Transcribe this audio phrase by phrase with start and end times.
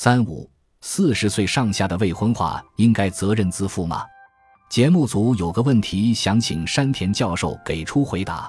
[0.00, 0.48] 三五
[0.80, 4.04] 四十岁上下的未婚化应该责任自负吗？
[4.70, 8.48] 节目组有个问题想请山田教授给出回答。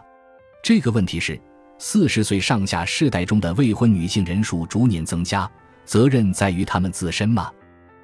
[0.63, 1.41] 这个问题是：
[1.79, 5.49] 四十岁上下世代中的未婚女性人数逐年增加，
[5.85, 7.52] 责任在于她们自身吗？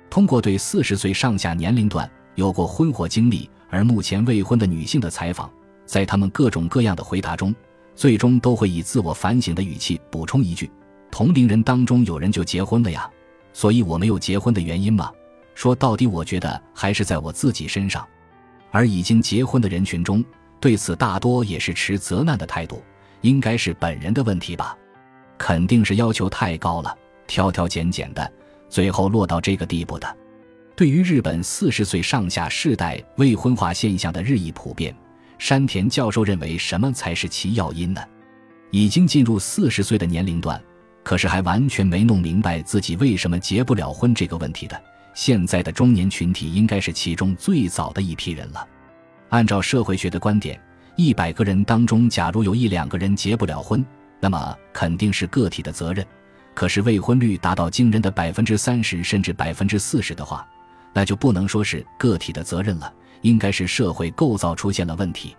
[0.09, 5.47] 通过对四十岁上下年龄段有过婚活经历而目前未婚的女性的采访，
[5.85, 7.53] 在她们各种各样的回答中，
[7.93, 10.71] 最终都会以自我反省的语气补充一句
[11.11, 13.07] ：“同龄人当中有人就结婚了呀。”
[13.55, 15.09] 所以我没有结婚的原因吗？
[15.53, 18.05] 说到底，我觉得还是在我自己身上。
[18.69, 20.21] 而已经结婚的人群中，
[20.59, 22.83] 对此大多也是持责难的态度，
[23.21, 24.77] 应该是本人的问题吧？
[25.37, 26.93] 肯定是要求太高了，
[27.27, 28.29] 挑挑拣拣的，
[28.67, 30.17] 最后落到这个地步的。
[30.75, 34.93] 对于日本四十岁上下世代未婚化现象的日益普遍，
[35.37, 38.01] 山田教授认为什么才是其要因呢？
[38.71, 40.61] 已经进入四十岁的年龄段。
[41.05, 44.81] 可是还完全没弄明白自己为什么结不了婚这个问题的，
[45.13, 48.67] 现在的中年群体应该是其中最早的一批人了。
[49.29, 50.59] 按照社会学的观点，
[50.95, 53.85] 一百个人当中，假如有一两个人结不了婚，
[54.19, 56.03] 那么肯定是个体的责任。
[56.55, 60.43] 可是未婚率达到惊人的百分之三十甚至百分之四十的话，
[60.91, 62.91] 那就不能说是个体的责任了，
[63.21, 65.35] 应该是社会构造出现了问题。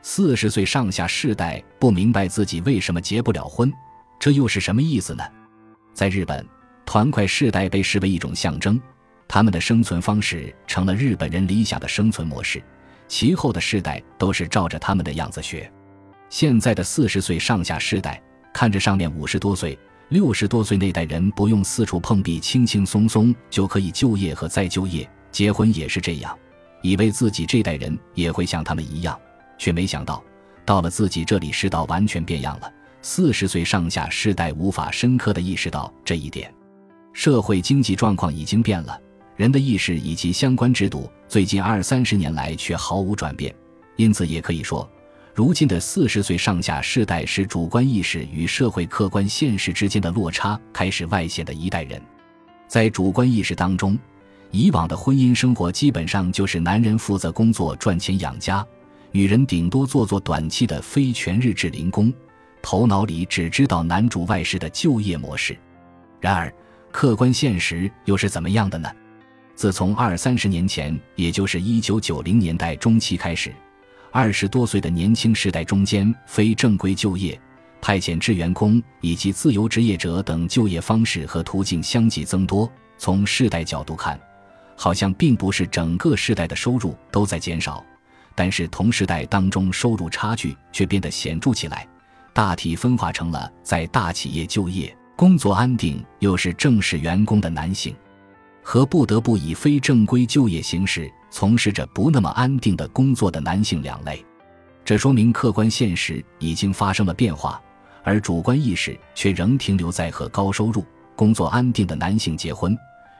[0.00, 3.70] 四十岁上下世代不明白自己为什么结不了婚。
[4.22, 5.24] 这又是什么意思呢？
[5.92, 6.46] 在日本，
[6.86, 8.80] 团块世代被视为一种象征，
[9.26, 12.62] 他们的生存方式成了日本人理想的生存模式。
[13.08, 15.68] 其后的世代都是照着他们的样子学。
[16.30, 18.22] 现在的四十岁上下世代
[18.54, 19.76] 看着上面五十多岁、
[20.10, 26.38] 六十多岁那代人不用四处碰壁，轻轻松松就可以就业和再就业，结婚也是这样，
[26.80, 29.18] 以为自己这代人也会像他们一样，
[29.58, 30.22] 却没想到
[30.64, 32.72] 到了自己这里世道完全变样了。
[33.04, 36.54] 四十岁上下世代无法深刻地意识到这一点，
[37.12, 38.96] 社会经济状况已经变了，
[39.34, 43.52] 人的意识以及相关制度最近二三十年来却毫无转变，
[43.96, 44.88] 因此也可以说，
[45.34, 52.00] 如今的四十岁上下世代是主观意识与社会客观现实之间的落差开始外显的一代人。
[52.68, 53.98] 在主观意识当中，
[54.52, 58.64] 以往的婚姻生活基本上就是男人负责工作赚钱养家，
[59.10, 62.14] 女人顶多做做短期的非全日制零工。
[62.62, 65.58] 头脑里只知道男主外事的就业模式，
[66.20, 66.52] 然而
[66.90, 68.88] 客观现实又是怎么样的呢？
[69.54, 73.52] 自从二三十年前，也就是一九九零年代中期开始，
[74.10, 77.38] 二十多岁的年轻世代中间非正规就业、
[77.80, 82.70] 派遣制员工以及自由职业者等就业方式和途径相继增多。
[82.96, 84.18] 从世代角度看，
[84.76, 87.84] 好像并不是整个世代的收入都在减少，
[88.34, 91.86] 但是同时代当中收入差距却变得显著起来。
[92.34, 97.94] 大体分化成了在大企业就业、工作安定又是正式员工的男性，
[98.62, 104.24] 和不得不以非正规就业形式从事着不那么安定的工作的男性两类。
[104.84, 107.60] 这说明客观现实已经发生了变化，
[108.02, 112.76] 而主观意识却仍停留在和高收入、工作安定的男性结婚。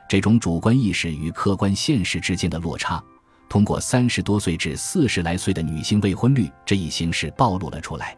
[0.09, 3.01] 这种主观意识与客观现实之间的落差，
[3.47, 8.17] 通过三十多岁至四十来岁的女性未婚率这一形式暴露了出来。